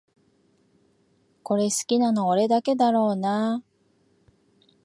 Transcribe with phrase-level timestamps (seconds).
[1.43, 3.63] これ好きなの俺だけだろうなあ